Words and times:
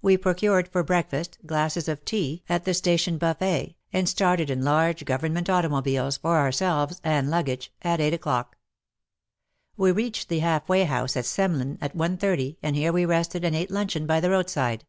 We 0.00 0.16
procured 0.16 0.68
for 0.68 0.84
breakfast, 0.84 1.38
glasses 1.44 1.88
of 1.88 2.04
tea 2.04 2.44
at 2.48 2.62
X97 2.62 2.62
198 2.62 2.62
WAR 2.62 2.62
AND 2.62 2.62
WOMEN 2.62 2.62
the 2.62 2.74
station 2.74 3.18
buffet, 3.18 3.76
and 3.92 4.08
started 4.08 4.50
in 4.50 4.62
large 4.64 5.04
govern 5.04 5.32
ment 5.32 5.50
automobiles— 5.50 6.16
for 6.18 6.36
ourselves 6.36 7.00
and 7.02 7.28
luggage— 7.28 7.72
at 7.82 8.00
eight 8.00 8.14
o'clock. 8.14 8.58
We 9.76 9.90
reached 9.90 10.28
the 10.28 10.38
half 10.38 10.68
way 10.68 10.84
house 10.84 11.16
at 11.16 11.24
Semlin 11.24 11.78
at 11.80 11.96
1.30, 11.96 12.58
and 12.62 12.76
here 12.76 12.92
we 12.92 13.04
rested 13.04 13.44
and 13.44 13.56
ate 13.56 13.72
luncheon 13.72 14.06
by 14.06 14.20
the 14.20 14.30
roadside. 14.30 14.86